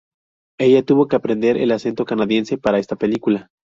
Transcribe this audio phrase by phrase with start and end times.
[0.59, 3.51] Ella tuvo que aprender el acento canadiense para esta película.